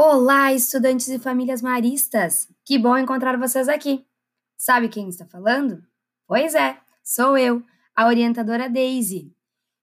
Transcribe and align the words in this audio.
Olá, 0.00 0.52
estudantes 0.52 1.08
e 1.08 1.18
famílias 1.18 1.60
maristas! 1.60 2.48
Que 2.64 2.78
bom 2.78 2.96
encontrar 2.96 3.36
vocês 3.36 3.68
aqui! 3.68 4.06
Sabe 4.56 4.88
quem 4.88 5.08
está 5.08 5.26
falando? 5.26 5.82
Pois 6.24 6.54
é, 6.54 6.78
sou 7.02 7.36
eu, 7.36 7.64
a 7.96 8.06
orientadora 8.06 8.70
Daisy. 8.70 9.34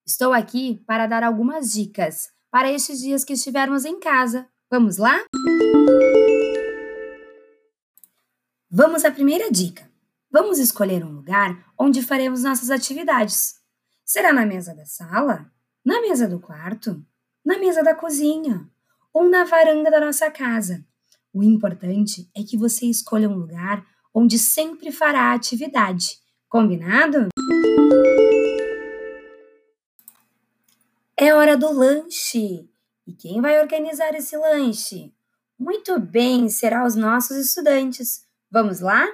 Estou 0.08 0.32
aqui 0.32 0.82
para 0.88 1.06
dar 1.06 1.22
algumas 1.22 1.74
dicas 1.74 2.32
para 2.50 2.72
estes 2.72 3.02
dias 3.02 3.26
que 3.26 3.34
estivermos 3.34 3.84
em 3.84 4.00
casa. 4.00 4.48
Vamos 4.72 4.96
lá? 4.96 5.22
Vamos 8.72 9.04
à 9.04 9.12
primeira 9.12 9.52
dica. 9.52 9.92
Vamos 10.32 10.60
escolher 10.60 11.04
um 11.04 11.12
lugar 11.12 11.74
onde 11.78 12.02
faremos 12.02 12.44
nossas 12.44 12.72
atividades. 12.72 13.60
Será 14.06 14.32
na 14.32 14.46
mesa 14.46 14.74
da 14.74 14.86
sala? 14.86 15.52
Na 15.84 16.00
mesa 16.00 16.26
do 16.26 16.40
quarto? 16.40 17.06
Na 17.44 17.60
mesa 17.60 17.84
da 17.84 17.94
cozinha? 17.94 18.72
Ou 19.16 19.30
na 19.30 19.46
varanda 19.46 19.90
da 19.90 20.02
nossa 20.02 20.30
casa. 20.30 20.86
O 21.34 21.42
importante 21.42 22.30
é 22.36 22.44
que 22.44 22.58
você 22.58 22.86
escolha 22.86 23.30
um 23.30 23.38
lugar 23.38 23.86
onde 24.14 24.38
sempre 24.38 24.92
fará 24.92 25.32
atividade. 25.32 26.20
Combinado? 26.50 27.30
É 31.16 31.34
hora 31.34 31.56
do 31.56 31.72
lanche. 31.72 32.70
E 33.08 33.14
quem 33.14 33.40
vai 33.40 33.62
organizar 33.62 34.14
esse 34.14 34.36
lanche? 34.36 35.14
Muito 35.58 35.98
bem, 35.98 36.50
será 36.50 36.86
os 36.86 36.96
nossos 36.96 37.38
estudantes. 37.38 38.26
Vamos 38.52 38.82
lá? 38.82 39.08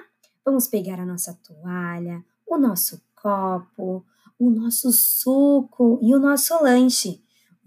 Vamos 0.44 0.66
pegar 0.66 0.98
a 0.98 1.06
nossa 1.06 1.38
toalha, 1.46 2.24
o 2.44 2.58
nosso 2.58 3.00
copo, 3.14 4.04
o 4.36 4.50
nosso 4.50 4.90
suco 4.90 6.00
e 6.02 6.12
o 6.12 6.18
nosso 6.18 6.60
lanche. 6.60 7.21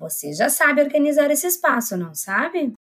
Você 0.05 0.33
já 0.33 0.49
sabe 0.49 0.83
organizar 0.83 1.31
esse 1.31 1.47
espaço, 1.47 1.97
não 1.97 2.13
sabe? 2.13 2.73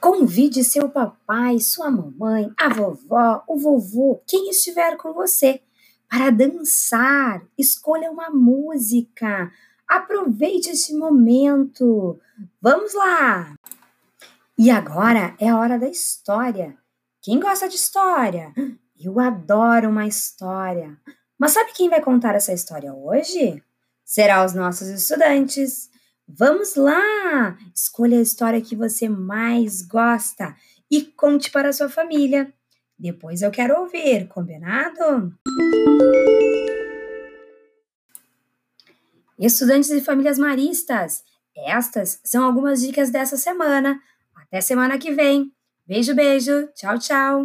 Convide 0.00 0.64
seu 0.64 0.88
papai, 0.88 1.60
sua 1.60 1.88
mamãe, 1.88 2.52
a 2.58 2.68
vovó, 2.68 3.44
o 3.46 3.56
vovô, 3.56 4.20
quem 4.26 4.50
estiver 4.50 4.96
com 4.96 5.12
você, 5.12 5.62
para 6.10 6.30
dançar. 6.30 7.46
Escolha 7.56 8.10
uma 8.10 8.28
música. 8.28 9.52
Aproveite 9.86 10.70
esse 10.70 10.92
momento. 10.92 12.18
Vamos 12.60 12.92
lá! 12.92 13.54
E 14.58 14.68
agora 14.68 15.36
é 15.38 15.48
a 15.48 15.58
hora 15.58 15.78
da 15.78 15.88
história. 15.88 16.76
Quem 17.20 17.38
gosta 17.38 17.68
de 17.68 17.76
história? 17.76 18.52
Eu 18.98 19.20
adoro 19.20 19.90
uma 19.90 20.08
história. 20.08 20.98
Mas 21.42 21.54
sabe 21.54 21.72
quem 21.72 21.88
vai 21.88 22.00
contar 22.00 22.36
essa 22.36 22.52
história 22.52 22.94
hoje? 22.94 23.60
Será 24.04 24.44
os 24.44 24.54
nossos 24.54 24.86
estudantes. 24.86 25.90
Vamos 26.28 26.76
lá! 26.76 27.58
Escolha 27.74 28.16
a 28.16 28.22
história 28.22 28.60
que 28.60 28.76
você 28.76 29.08
mais 29.08 29.82
gosta 29.82 30.54
e 30.88 31.02
conte 31.02 31.50
para 31.50 31.70
a 31.70 31.72
sua 31.72 31.88
família. 31.88 32.54
Depois 32.96 33.42
eu 33.42 33.50
quero 33.50 33.76
ouvir, 33.80 34.28
combinado? 34.28 35.36
Estudantes 39.36 39.90
e 39.90 40.00
famílias 40.00 40.38
maristas, 40.38 41.24
estas 41.56 42.20
são 42.22 42.44
algumas 42.44 42.80
dicas 42.80 43.10
dessa 43.10 43.36
semana. 43.36 44.00
Até 44.36 44.60
semana 44.60 44.96
que 44.96 45.10
vem. 45.10 45.52
Beijo, 45.84 46.14
beijo. 46.14 46.68
Tchau, 46.76 46.96
tchau. 47.00 47.40